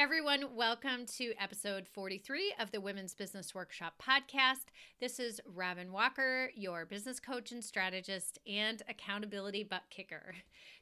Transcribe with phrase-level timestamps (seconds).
[0.00, 4.72] Everyone, welcome to episode 43 of the Women's Business Workshop podcast.
[4.98, 10.34] This is Robin Walker, your business coach and strategist and accountability butt kicker.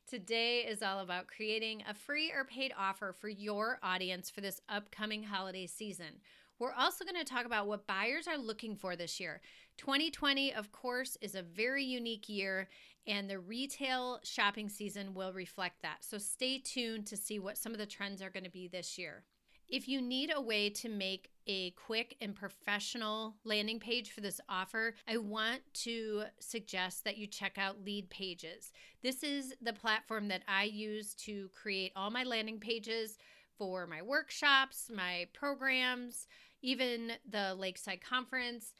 [0.06, 4.60] Today is all about creating a free or paid offer for your audience for this
[4.68, 6.20] upcoming holiday season.
[6.60, 9.40] We're also going to talk about what buyers are looking for this year.
[9.78, 12.68] 2020, of course, is a very unique year,
[13.08, 16.04] and the retail shopping season will reflect that.
[16.04, 18.98] So stay tuned to see what some of the trends are going to be this
[18.98, 19.24] year.
[19.66, 24.40] If you need a way to make a quick and professional landing page for this
[24.48, 28.72] offer, I want to suggest that you check out Leadpages.
[29.02, 33.18] This is the platform that I use to create all my landing pages
[33.58, 36.26] for my workshops, my programs,
[36.62, 38.72] even the Lakeside Conference.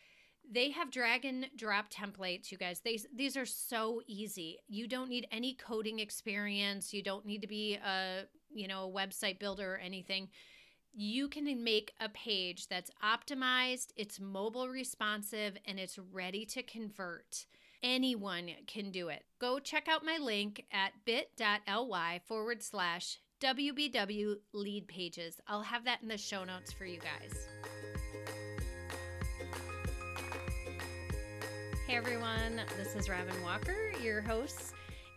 [0.51, 2.81] They have drag and drop templates, you guys.
[2.81, 4.59] They, these are so easy.
[4.67, 6.95] You don't need any coding experience.
[6.95, 10.29] You don't need to be a, you know, a website builder or anything.
[10.95, 17.47] You can make a page that's optimized, it's mobile responsive, and it's ready to convert.
[17.83, 19.25] Anyone can do it.
[19.39, 25.37] Go check out my link at bit.ly forward slash WBW Leadpages.
[25.47, 27.47] I'll have that in the show notes for you guys.
[31.89, 34.75] Hey everyone, this is Robin Walker, your host,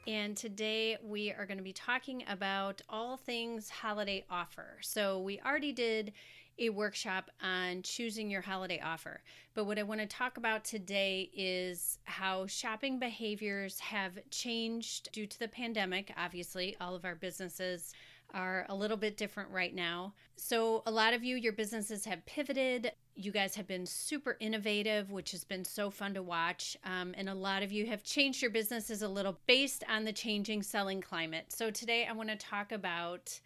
[0.07, 4.77] and today we are going to be talking about all things holiday offer.
[4.79, 6.13] So, we already did
[6.59, 9.21] a workshop on choosing your holiday offer,
[9.53, 15.27] but what I want to talk about today is how shopping behaviors have changed due
[15.27, 16.13] to the pandemic.
[16.15, 17.91] Obviously, all of our businesses
[18.33, 20.13] are a little bit different right now.
[20.35, 22.91] So, a lot of you, your businesses have pivoted.
[23.15, 26.77] You guys have been super innovative, which has been so fun to watch.
[26.83, 30.13] Um, and a lot of you have changed your businesses a little based on the
[30.13, 31.45] changing selling climate.
[31.49, 33.39] So, today I want to talk about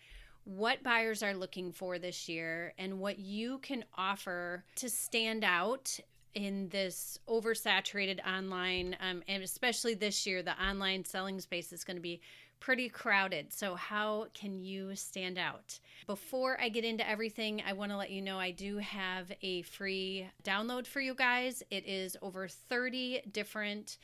[0.46, 6.00] what buyers are looking for this year and what you can offer to stand out
[6.36, 11.96] in this oversaturated online um, and especially this year the online selling space is going
[11.96, 12.22] to be
[12.60, 13.54] pretty crowded.
[13.54, 15.80] So, how can you stand out?
[16.08, 19.62] Before I get into everything, I want to let you know I do have a
[19.64, 21.64] free download for you guys.
[21.70, 23.98] It is over 30 different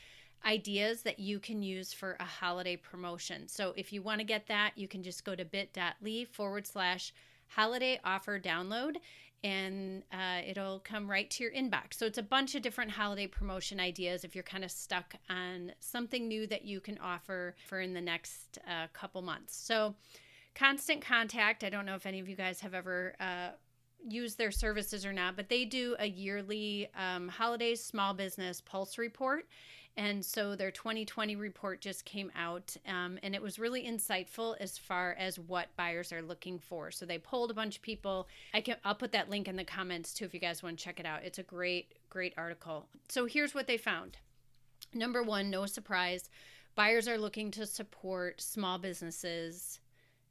[0.45, 3.47] ideas that you can use for a holiday promotion.
[3.47, 7.13] So, if you want to get that, you can just go to bit.ly forward slash
[7.47, 8.95] holiday offer download
[9.43, 11.95] and uh, it'll come right to your inbox.
[11.95, 15.71] So it's a bunch of different holiday promotion ideas if you're kind of stuck on
[15.79, 19.55] something new that you can offer for in the next uh, couple months.
[19.55, 19.95] So,
[20.53, 23.15] Constant Contact, I don't know if any of you guys have ever.
[23.19, 23.49] Uh,
[24.07, 28.97] used their services or not, but they do a yearly um, holidays small business pulse
[28.97, 29.45] report.
[29.97, 34.77] And so their 2020 report just came out, um, and it was really insightful as
[34.77, 36.91] far as what buyers are looking for.
[36.91, 38.27] So they polled a bunch of people.
[38.53, 40.83] I can I'll put that link in the comments too if you guys want to
[40.83, 41.23] check it out.
[41.23, 42.87] It's a great great article.
[43.09, 44.17] So here's what they found.
[44.93, 46.29] Number one, no surprise,
[46.75, 49.79] buyers are looking to support small businesses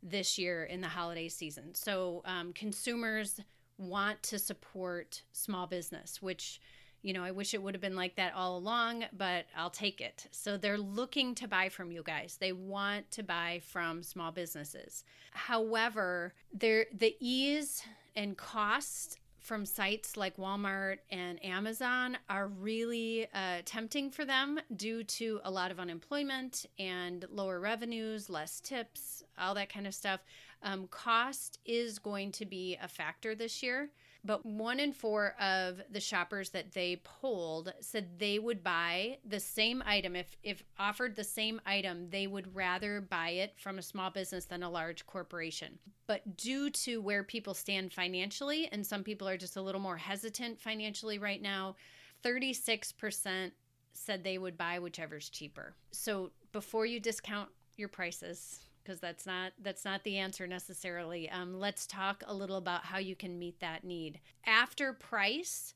[0.02, 1.74] this year in the holiday season.
[1.74, 3.40] So um, consumers
[3.78, 6.60] want to support small business, which
[7.02, 10.00] you know, I wish it would have been like that all along, but I'll take
[10.00, 10.26] it.
[10.30, 12.36] So they're looking to buy from you guys.
[12.38, 15.04] They want to buy from small businesses.
[15.32, 17.82] However, there the ease
[18.14, 25.02] and cost from sites like Walmart and Amazon are really uh, tempting for them due
[25.02, 30.20] to a lot of unemployment and lower revenues, less tips, all that kind of stuff.
[30.62, 33.88] Um, cost is going to be a factor this year
[34.24, 39.40] but one in four of the shoppers that they polled said they would buy the
[39.40, 40.16] same item.
[40.16, 44.44] If if offered the same item they would rather buy it from a small business
[44.44, 45.78] than a large corporation.
[46.06, 49.96] But due to where people stand financially and some people are just a little more
[49.96, 51.76] hesitant financially right now
[52.22, 53.52] 36%
[53.92, 55.74] said they would buy whichever's cheaper.
[55.90, 61.28] So before you discount your prices because that's not that's not the answer necessarily.
[61.30, 64.20] Um, let's talk a little about how you can meet that need.
[64.46, 65.74] After price,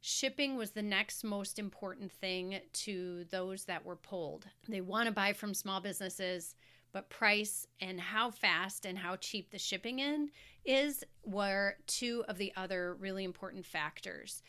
[0.00, 4.46] shipping was the next most important thing to those that were polled.
[4.68, 6.54] They want to buy from small businesses,
[6.92, 10.30] but price and how fast and how cheap the shipping in
[10.64, 14.42] is were two of the other really important factors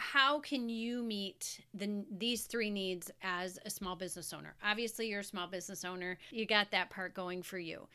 [0.00, 4.54] how can you meet the these three needs as a small business owner?
[4.64, 6.18] Obviously, you're a small business owner.
[6.30, 7.86] You got that part going for you.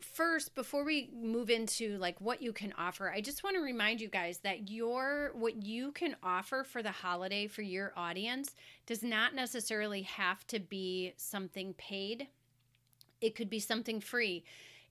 [0.00, 4.00] First, before we move into like what you can offer, I just want to remind
[4.02, 8.54] you guys that your what you can offer for the holiday for your audience
[8.86, 12.28] does not necessarily have to be something paid.
[13.22, 14.44] It could be something free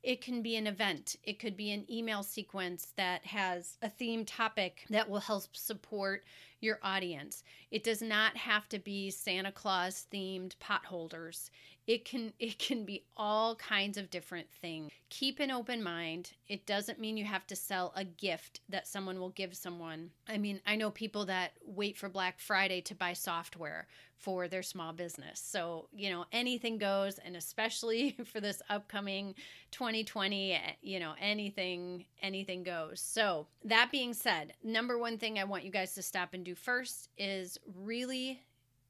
[0.03, 4.23] It can be an event, it could be an email sequence that has a theme
[4.23, 6.23] topic that will help support
[6.65, 7.43] your audience.
[7.71, 11.49] It does not have to be Santa Claus themed potholders.
[11.87, 14.91] It can it can be all kinds of different things.
[15.09, 16.33] Keep an open mind.
[16.47, 20.09] It doesn't mean you have to sell a gift that someone will give someone.
[20.27, 23.87] I mean, I know people that wait for Black Friday to buy software
[24.17, 25.39] for their small business.
[25.39, 29.35] So, you know, anything goes and especially for this upcoming
[29.71, 32.99] 2020, eh, you know, anything anything goes.
[32.99, 36.54] So, that being said, number one thing I want you guys to stop and do
[36.55, 38.41] first is really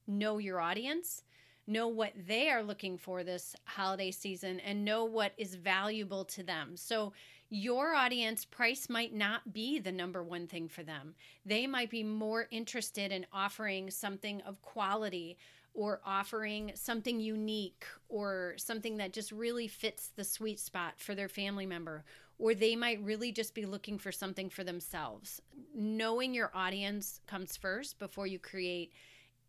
[0.08, 1.24] know your audience
[1.68, 6.44] know what they are looking for this holiday season and know what is valuable to
[6.44, 6.76] them.
[6.76, 7.14] So,
[7.50, 11.14] your audience price might not be the number one thing for them.
[11.46, 15.38] They might be more interested in offering something of quality
[15.76, 21.30] or offering something unique or something that just really fits the sweet spot for their
[21.30, 22.04] family member.
[22.38, 25.42] Or they might really just be looking for something for themselves.
[25.74, 28.92] Knowing your audience comes first before you create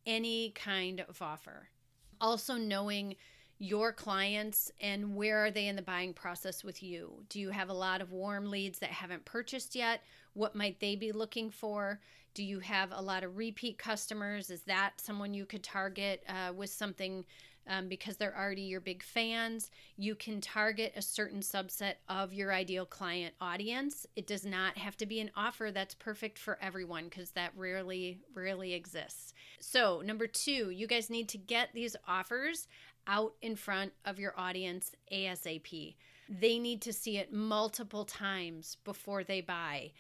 [0.07, 1.69] any kind of offer.
[2.21, 3.17] Also knowing
[3.59, 7.25] your clients and where are they in the buying process with you.
[7.29, 10.03] Do you have a lot of warm leads that haven't purchased yet?
[10.35, 12.01] What might they be looking for?
[12.35, 14.51] Do you have a lot of repeat customers?
[14.51, 17.25] Is that someone you could target uh, with something
[17.69, 19.71] um, because they're already your big fans.
[19.97, 24.07] You can target a certain subset of your ideal client audience.
[24.17, 28.21] It does not have to be an offer that's perfect for everyone because that rarely,
[28.35, 29.35] rarely exists.
[29.61, 32.69] So, number two, you guys need to get these offers
[33.07, 35.95] out in front of your audience ASAP.
[36.29, 39.93] They need to see it multiple times before they buy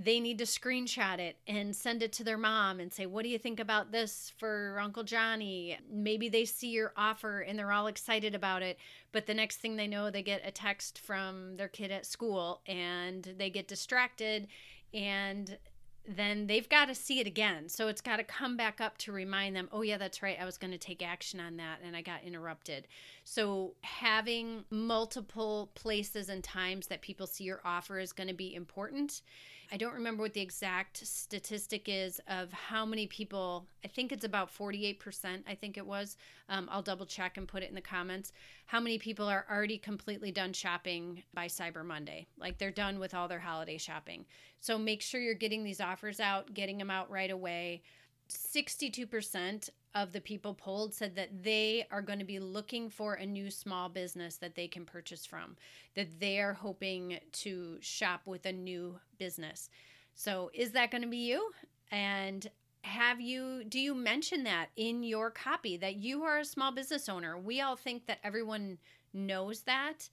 [0.00, 3.28] they need to screenshot it and send it to their mom and say, What do
[3.28, 5.76] you think about this for Uncle Johnny?
[5.90, 8.78] Maybe they see your offer and they're all excited about it.
[9.10, 12.60] But the next thing they know, they get a text from their kid at school
[12.66, 14.46] and they get distracted
[14.94, 15.58] and
[16.06, 17.68] then they've got to see it again.
[17.68, 20.38] So it's got to come back up to remind them, oh, yeah, that's right.
[20.40, 22.86] I was going to take action on that and I got interrupted.
[23.24, 28.54] So having multiple places and times that people see your offer is going to be
[28.54, 29.22] important.
[29.70, 34.24] I don't remember what the exact statistic is of how many people, I think it's
[34.24, 36.16] about 48%, I think it was.
[36.48, 38.32] Um, I'll double check and put it in the comments.
[38.66, 42.26] How many people are already completely done shopping by Cyber Monday?
[42.38, 44.24] Like they're done with all their holiday shopping.
[44.60, 47.82] So make sure you're getting these offers out, getting them out right away.
[48.28, 53.26] 62% of the people polled said that they are going to be looking for a
[53.26, 55.56] new small business that they can purchase from,
[55.94, 59.70] that they are hoping to shop with a new business.
[60.14, 61.50] So, is that going to be you?
[61.90, 62.48] And
[62.82, 67.08] have you do you mention that in your copy that you are a small business
[67.08, 67.38] owner?
[67.38, 68.78] We all think that everyone
[69.12, 70.08] knows that.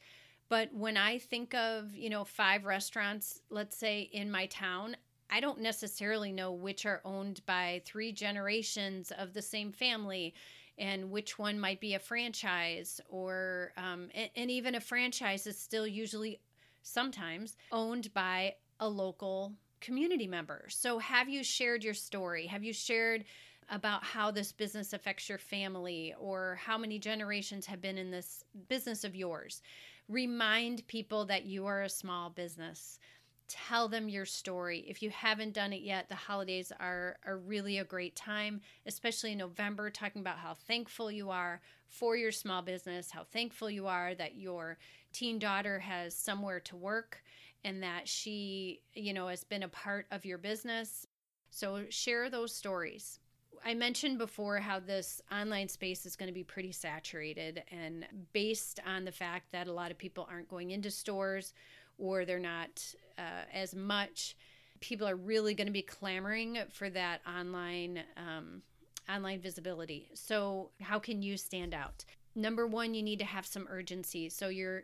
[0.47, 4.95] But when I think of, you know, five restaurants, let's say in my town,
[5.29, 10.33] I don't necessarily know which are owned by three generations of the same family
[10.77, 15.57] and which one might be a franchise or um, and, and even a franchise is
[15.57, 16.39] still usually
[16.83, 20.65] sometimes owned by a local community member.
[20.69, 22.47] So have you shared your story?
[22.47, 23.25] Have you shared
[23.69, 28.43] about how this business affects your family or how many generations have been in this
[28.67, 29.61] business of yours?
[30.07, 32.99] Remind people that you are a small business
[33.47, 34.85] tell them your story.
[34.87, 39.33] If you haven't done it yet, the holidays are, are really a great time, especially
[39.33, 43.87] in November, talking about how thankful you are for your small business, how thankful you
[43.87, 44.77] are that your
[45.13, 47.23] teen daughter has somewhere to work
[47.63, 51.07] and that she, you know, has been a part of your business.
[51.49, 53.19] So share those stories.
[53.63, 58.79] I mentioned before how this online space is going to be pretty saturated and based
[58.85, 61.53] on the fact that a lot of people aren't going into stores
[61.97, 62.83] or they're not
[63.17, 64.35] uh, as much.
[64.79, 68.61] People are really going to be clamoring for that online um,
[69.09, 70.09] online visibility.
[70.13, 72.03] So how can you stand out?
[72.35, 74.29] Number one, you need to have some urgency.
[74.29, 74.83] So you're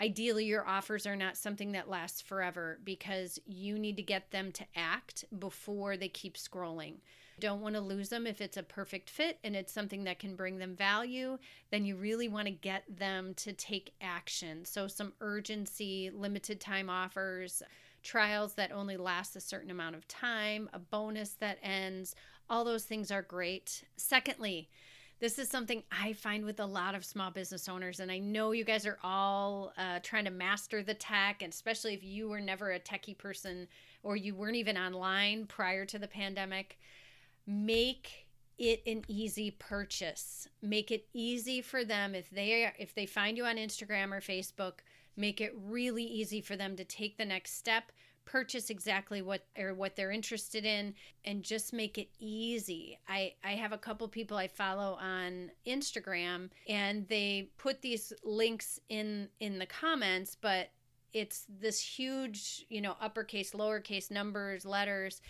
[0.00, 4.50] ideally your offers are not something that lasts forever because you need to get them
[4.52, 6.96] to act before they keep scrolling
[7.40, 10.36] don't want to lose them if it's a perfect fit and it's something that can
[10.36, 11.38] bring them value,
[11.70, 14.64] then you really want to get them to take action.
[14.64, 17.62] So, some urgency, limited time offers,
[18.02, 22.14] trials that only last a certain amount of time, a bonus that ends,
[22.48, 23.84] all those things are great.
[23.96, 24.68] Secondly,
[25.20, 28.50] this is something I find with a lot of small business owners, and I know
[28.50, 32.40] you guys are all uh, trying to master the tech, and especially if you were
[32.40, 33.68] never a techie person
[34.02, 36.78] or you weren't even online prior to the pandemic
[37.46, 43.36] make it an easy purchase make it easy for them if they if they find
[43.36, 44.74] you on instagram or facebook
[45.16, 47.90] make it really easy for them to take the next step
[48.24, 52.98] purchase exactly what or what they're interested in and just make it easy.
[53.08, 58.78] I I have a couple people I follow on Instagram and they put these links
[58.88, 60.70] in in the comments but
[61.12, 65.20] it's this huge, you know, uppercase, lowercase numbers, letters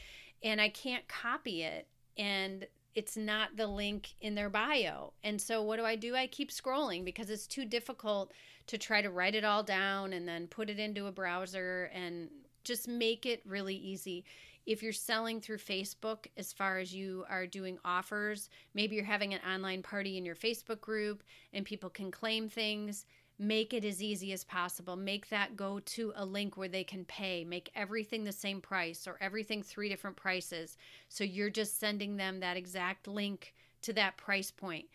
[0.43, 5.13] and I can't copy it and it's not the link in their bio.
[5.25, 6.15] And so what do I do?
[6.15, 8.33] I keep scrolling because it's too difficult
[8.69, 12.29] to try to write it all down and then put it into a browser and
[12.63, 14.25] just make it really easy.
[14.65, 19.35] If you're selling through Facebook, as far as you are doing offers, maybe you're having
[19.35, 23.05] an online party in your Facebook group and people can claim things.
[23.39, 24.95] Make it as easy as possible.
[24.95, 27.45] Make that go to a link where they can pay.
[27.45, 30.77] Make everything the same price or everything three different prices.
[31.09, 34.87] So you're just sending them that exact link to that price point.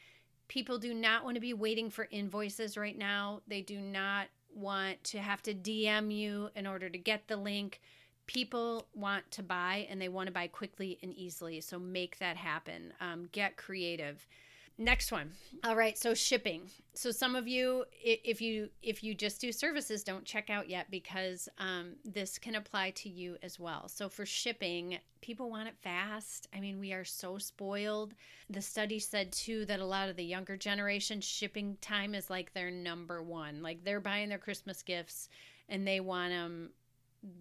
[0.47, 3.41] People do not want to be waiting for invoices right now.
[3.47, 7.81] They do not want to have to DM you in order to get the link.
[8.25, 11.61] People want to buy and they want to buy quickly and easily.
[11.61, 12.93] So make that happen.
[13.01, 14.25] Um, get creative.
[14.81, 15.33] Next one.
[15.65, 16.61] All right, so shipping.
[16.93, 20.89] So some of you, if you if you just do services, don't check out yet
[20.89, 23.89] because um, this can apply to you as well.
[23.89, 26.47] So for shipping, people want it fast.
[26.55, 28.13] I mean, we are so spoiled.
[28.49, 32.53] The study said too that a lot of the younger generation shipping time is like
[32.53, 33.61] their number one.
[33.61, 35.27] Like they're buying their Christmas gifts
[35.67, 36.69] and they want them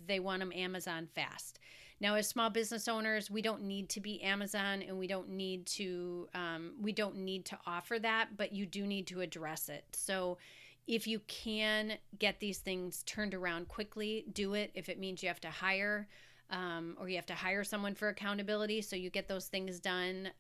[0.08, 1.60] they want them Amazon fast.
[2.00, 5.66] Now, as small business owners, we don't need to be Amazon and we don't need
[5.66, 9.84] to um, we don't need to offer that, but you do need to address it.
[9.92, 10.38] So
[10.86, 14.70] if you can get these things turned around quickly, do it.
[14.74, 16.08] If it means you have to hire
[16.50, 20.30] um, or you have to hire someone for accountability so you get those things done,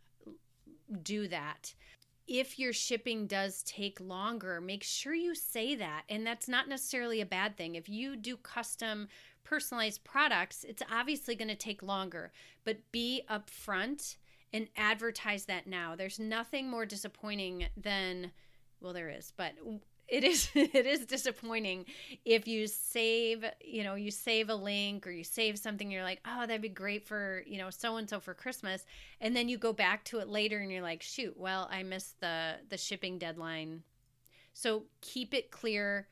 [1.02, 1.74] do that
[2.28, 6.02] if your shipping does take longer, make sure you say that.
[6.10, 7.74] And that's not necessarily a bad thing.
[7.74, 9.08] If you do custom
[9.48, 12.32] personalized products, it's obviously going to take longer,
[12.64, 14.16] but be upfront
[14.52, 15.96] and advertise that now.
[15.96, 18.32] There's nothing more disappointing than
[18.80, 19.54] well there is, but
[20.06, 21.86] it is it is disappointing
[22.24, 26.20] if you save, you know, you save a link or you save something you're like,
[26.26, 28.84] "Oh, that'd be great for, you know, so and so for Christmas."
[29.20, 32.20] And then you go back to it later and you're like, "Shoot, well, I missed
[32.20, 33.82] the the shipping deadline."
[34.52, 36.08] So keep it clear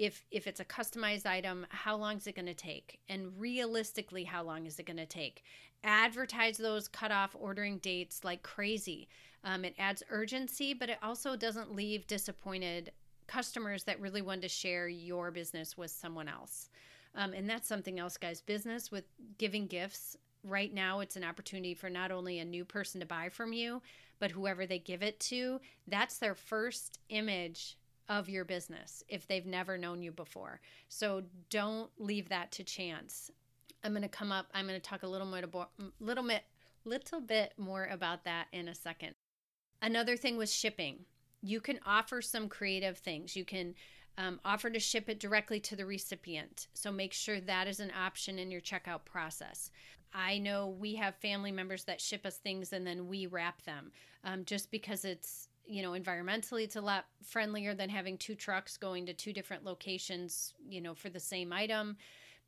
[0.00, 2.98] if if it's a customized item how long is it going to take?
[3.10, 5.44] And realistically how long is it going to take?
[5.84, 9.08] Advertise those cutoff ordering dates like crazy.
[9.44, 12.92] Um, it adds urgency but it also doesn't leave disappointed
[13.26, 16.70] customers that really want to share your business with someone else.
[17.14, 18.40] Um, and that's something else guys.
[18.40, 19.04] Business with
[19.36, 23.28] giving gifts right now it's an opportunity for not only a new person to buy
[23.28, 23.82] from you
[24.18, 27.76] but whoever they give it to that's their first image
[28.10, 30.60] of your business if they've never known you before.
[30.88, 33.30] So don't leave that to chance.
[33.82, 35.40] I'm going to come up, I'm going to talk a little more
[36.00, 36.42] little bit
[36.84, 39.14] little bit more about that in a second.
[39.80, 41.04] Another thing was shipping.
[41.40, 43.36] You can offer some creative things.
[43.36, 43.74] You can
[44.18, 46.66] um, offer to ship it directly to the recipient.
[46.74, 49.70] So make sure that is an option in your checkout process.
[50.12, 53.92] I know we have family members that ship us things and then we wrap them
[54.24, 58.76] um, just because it's you know environmentally it's a lot friendlier than having two trucks
[58.76, 61.96] going to two different locations you know for the same item.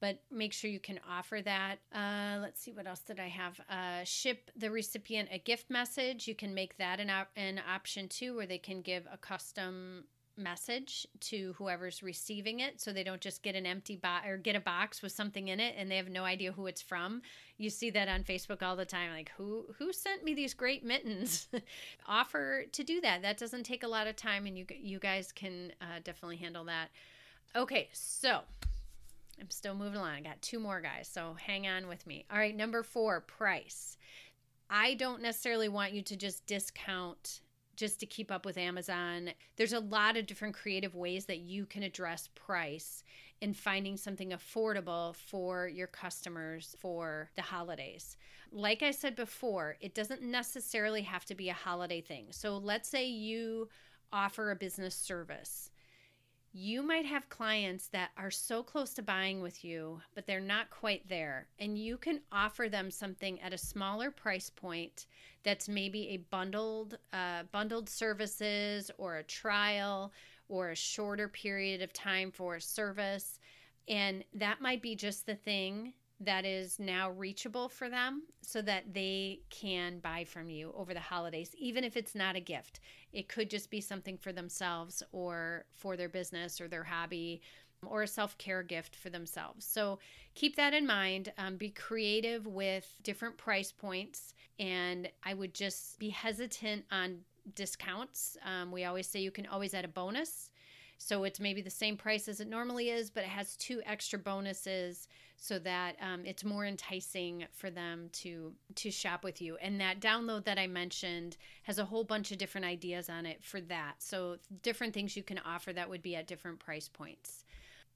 [0.01, 1.77] But make sure you can offer that.
[1.95, 3.61] Uh, let's see what else did i have?
[3.71, 6.27] Uh, ship the recipient a gift message.
[6.27, 10.03] You can make that an, op- an option too where they can give a custom
[10.37, 14.57] message to whoever's receiving it so they don't just get an empty box or get
[14.57, 17.23] a box with something in it and they have no idea who it's from.
[17.59, 20.85] You see that on facebook all the time like who who sent me these great
[20.85, 21.49] mittens?
[22.07, 23.23] Offer to do that.
[23.23, 26.65] That doesn't take a lot of time and you you guys can uh, definitely handle
[26.65, 26.89] that.
[27.55, 28.41] Okay so
[29.41, 30.11] i'm still moving along.
[30.11, 32.25] I got two more guys so hang on with me.
[32.31, 33.99] All right number four price.
[34.75, 37.42] I don't necessarily want you to just discount
[37.77, 39.31] just to keep up with Amazon.
[39.57, 43.03] There's a lot of different creative ways that you can address price
[43.41, 48.17] in finding something affordable for your customers for the holidays.
[48.53, 52.27] Like I said before, it doesn't necessarily have to be a holiday thing.
[52.31, 53.69] So let's say you
[54.13, 55.72] offer a business service
[56.53, 60.69] you might have clients that are so close to buying with you, but they're not
[60.71, 61.49] quite there.
[61.59, 65.07] And you can offer them something at a smaller price point
[65.45, 70.13] that's maybe a bundled uh, bundled services or a trial
[70.49, 73.39] or a shorter period of time for a service.
[73.89, 75.95] And that might be just the thing
[76.25, 81.01] that is now reachable for them so that they can buy from you over the
[81.01, 82.81] holidays, even if it's not a gift.
[83.13, 87.41] It could just be something for themselves or for their business or their hobby.
[87.85, 89.67] or a self care gift for themselves.
[89.67, 89.99] So
[90.37, 91.33] keep that in mind.
[91.37, 94.35] Um, be creative with different price points.
[94.61, 97.19] And I would just be hesitant on
[97.57, 98.37] discounts.
[98.47, 100.52] Um, we always say you can always add a bonus.
[101.03, 104.21] So it's maybe the same price as it normally is, but it has two extra
[104.21, 109.57] bonuses so that um, it's more enticing for them to to shop with you.
[109.57, 113.43] And that download that I mentioned has a whole bunch of different ideas on it
[113.43, 113.95] for that.
[113.99, 117.45] So different things you can offer that would be at different price points.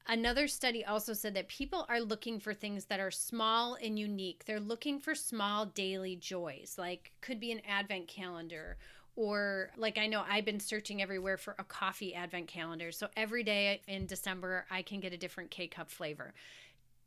[0.09, 4.45] Another study also said that people are looking for things that are small and unique.
[4.47, 8.79] They're looking for small daily joys, like could be an advent calendar
[9.17, 12.93] or like I know I've been searching everywhere for a coffee advent calendar.
[12.93, 16.35] So every day in December I can get a different K cup flavor.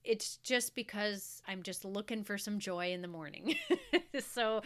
[0.03, 3.55] It's just because I'm just looking for some joy in the morning.
[4.19, 4.61] so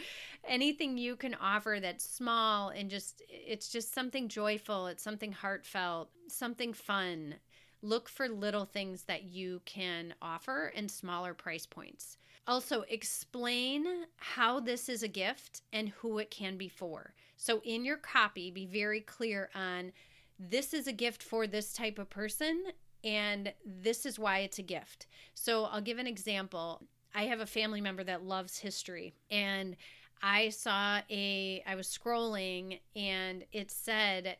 [0.46, 6.08] anything you can offer that's small and just it's just something joyful, it's something heartfelt,
[6.28, 7.34] something fun.
[7.82, 12.16] Look for little things that you can offer in smaller price points.
[12.46, 13.86] Also, explain
[14.16, 17.14] how this is a gift and who it can be for.
[17.36, 19.92] So, in your copy, be very clear on
[20.38, 22.64] this is a gift for this type of person,
[23.02, 25.06] and this is why it's a gift.
[25.34, 26.82] So, I'll give an example.
[27.14, 29.76] I have a family member that loves history, and
[30.22, 34.36] I saw a, I was scrolling, and it said,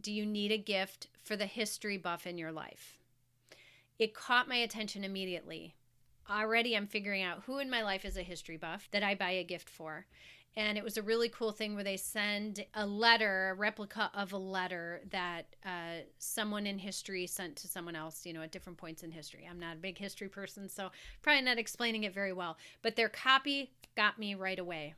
[0.00, 2.96] Do you need a gift for the history buff in your life?
[3.98, 5.74] It caught my attention immediately.
[6.30, 9.30] Already, I'm figuring out who in my life is a history buff that I buy
[9.30, 10.06] a gift for
[10.56, 14.32] and it was a really cool thing where they send a letter, a replica of
[14.32, 18.78] a letter that uh, someone in history sent to someone else, you know, at different
[18.78, 19.46] points in history.
[19.48, 23.10] I'm not a big history person, so probably not explaining it very well, but their
[23.10, 24.94] copy got me right away.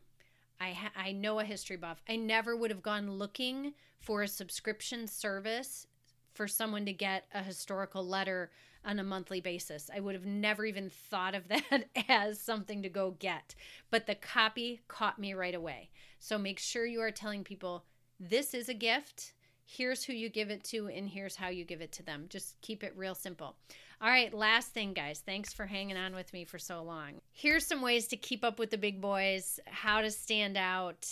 [0.61, 2.03] I ha- I know a history buff.
[2.09, 5.89] I never would have gone looking for a subscription service
[6.35, 8.53] for someone to get a historical letter
[8.89, 9.91] on a monthly basis.
[9.95, 13.55] I would have never even thought of that as something to go get.
[13.91, 15.91] But the copy caught me right away.
[16.19, 17.85] So make sure you are telling people
[18.19, 19.35] this is a gift.
[19.65, 22.25] Here's who you give it to, and here's how you give it to them.
[22.31, 23.55] Just keep it real simple.
[24.01, 25.23] All right, last thing, guys.
[25.25, 27.21] Thanks for hanging on with me for so long.
[27.33, 31.07] Here's some ways to keep up with the big boys, how to stand out,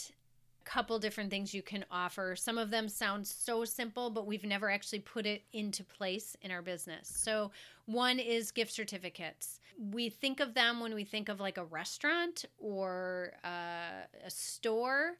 [0.66, 2.36] couple different things you can offer.
[2.36, 6.50] Some of them sound so simple, but we've never actually put it into place in
[6.50, 7.08] our business.
[7.08, 7.52] So,
[7.86, 9.60] one is gift certificates.
[9.78, 15.12] We think of them when we think of like a restaurant or uh, a store,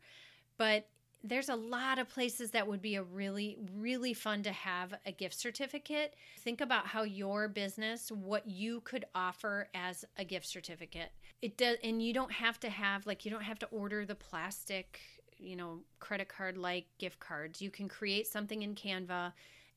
[0.59, 0.89] but
[1.23, 5.13] there's a lot of places that would be a really really fun to have a
[5.13, 11.11] gift certificate think about how your business what you could offer as a gift certificate
[11.43, 14.15] it does and you don't have to have like you don't have to order the
[14.15, 15.01] plastic
[15.39, 17.61] you know, credit card like gift cards.
[17.61, 19.33] You can create something in Canva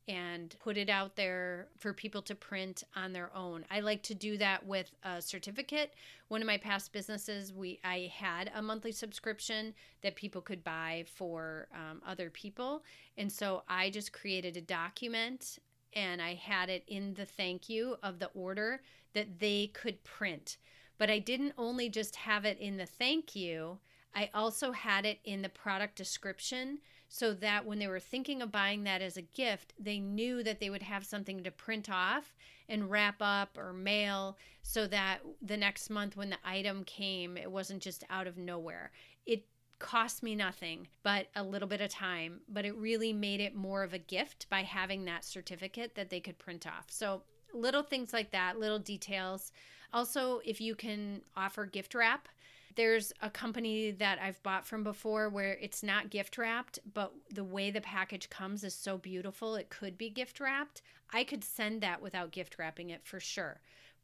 [0.08, 3.64] and put it out there for people to print on their own.
[3.70, 5.94] I like to do that with a certificate.
[6.30, 11.06] One of my past businesses, we I had a monthly subscription that people could buy
[11.14, 12.84] for um, other people,
[13.18, 15.60] and so I just created a document
[15.94, 18.82] and I had it in the thank you of the order
[19.14, 20.58] that they could print.
[20.98, 23.80] But I didn't only just have it in the thank you.
[24.16, 28.52] I also had it in the product description so that when they were thinking of
[28.52, 32.36] buying that as a gift, they knew that they would have something to print off
[32.68, 37.52] and wrap up or mail so that the next month when the item came, it
[37.52, 38.92] wasn't just out of nowhere.
[39.26, 39.46] It
[39.80, 43.82] cost me nothing but a little bit of time, but it really made it more
[43.82, 46.86] of a gift by having that certificate that they could print off.
[46.90, 49.52] So, little things like that, little details.
[49.92, 52.28] Also, if you can offer gift wrap,
[52.76, 57.44] there's a company that I've bought from before where it's not gift wrapped, but the
[57.44, 60.82] way the package comes is so beautiful, it could be gift wrapped.
[61.12, 63.62] I could send that without gift wrapping it for sure.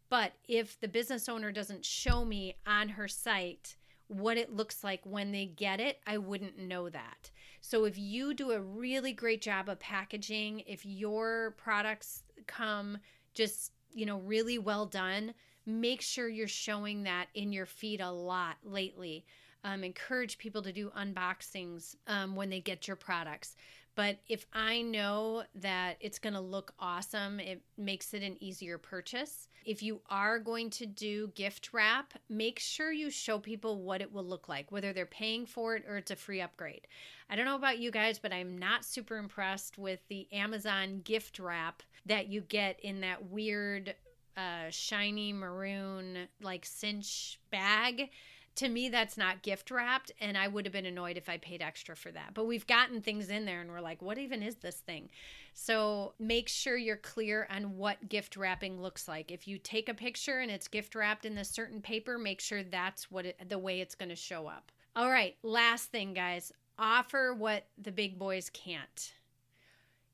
[0.09, 3.75] But if the business owner doesn't show me on her site
[4.07, 7.31] what it looks like when they get it, I wouldn't know that.
[7.61, 12.99] So if you do a really great job of packaging, if your products come
[13.33, 15.33] just, you know, really well done,
[15.65, 19.25] make sure you're showing that in your feed a lot lately.
[19.63, 23.55] Um, encourage people to do unboxings um, when they get your products.
[23.95, 28.77] But if I know that it's going to look awesome, it makes it an easier
[28.77, 29.47] purchase.
[29.65, 34.11] If you are going to do gift wrap, make sure you show people what it
[34.11, 36.87] will look like, whether they're paying for it or it's a free upgrade.
[37.29, 41.39] I don't know about you guys, but I'm not super impressed with the Amazon gift
[41.39, 43.95] wrap that you get in that weird
[44.37, 48.09] uh, shiny maroon like cinch bag
[48.55, 51.61] to me that's not gift wrapped and i would have been annoyed if i paid
[51.61, 52.33] extra for that.
[52.33, 55.09] But we've gotten things in there and we're like what even is this thing?
[55.53, 59.31] So make sure you're clear on what gift wrapping looks like.
[59.31, 62.63] If you take a picture and it's gift wrapped in this certain paper make sure
[62.63, 64.71] that's what it, the way it's going to show up.
[64.95, 66.51] All right last thing guys.
[66.77, 69.13] Offer what the big boys can't.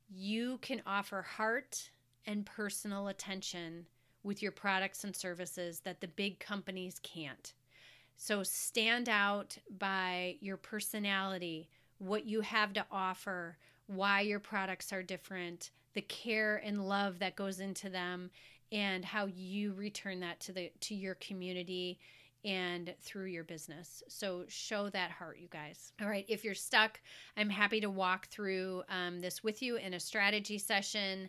[0.08, 1.90] You can offer heart
[2.26, 3.86] and personal attention
[4.22, 7.52] with your products and services that the big companies can't.
[8.16, 13.56] So stand out by your personality, what you have to offer,
[13.86, 18.30] why your products are different, the care and love that goes into them
[18.70, 21.98] and how you return that to the to your community
[22.44, 24.02] and through your business.
[24.08, 25.92] So show that heart, you guys.
[26.00, 27.00] All right, if you're stuck,
[27.36, 31.28] I'm happy to walk through um, this with you in a strategy session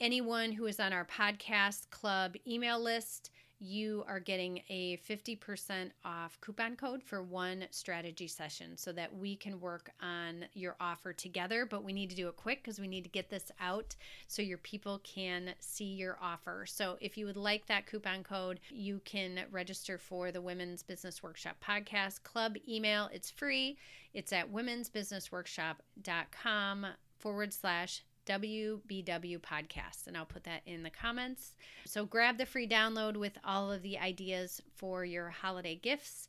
[0.00, 3.30] anyone who is on our podcast club email list,
[3.62, 9.36] you are getting a 50% off coupon code for one strategy session so that we
[9.36, 11.66] can work on your offer together.
[11.66, 13.94] But we need to do it quick because we need to get this out
[14.28, 16.64] so your people can see your offer.
[16.66, 21.22] So if you would like that coupon code, you can register for the Women's Business
[21.22, 23.10] Workshop Podcast Club email.
[23.12, 23.76] It's free,
[24.14, 26.86] it's at womensbusinessworkshop.com
[27.18, 31.54] forward slash WBW podcast, and I'll put that in the comments.
[31.84, 36.28] So grab the free download with all of the ideas for your holiday gifts.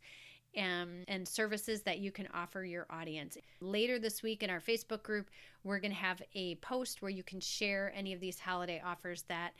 [0.57, 3.37] Um, and services that you can offer your audience.
[3.61, 5.29] Later this week in our Facebook group,
[5.63, 9.21] we're going to have a post where you can share any of these holiday offers
[9.29, 9.53] that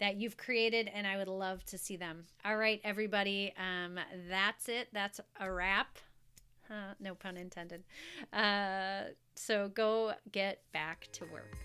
[0.00, 2.24] that you've created, and I would love to see them.
[2.44, 3.98] All right, everybody, um,
[4.28, 4.88] that's it.
[4.92, 5.98] That's a wrap.
[6.70, 7.84] Uh, no pun intended.
[8.32, 9.04] Uh,
[9.34, 11.56] so go get back to work.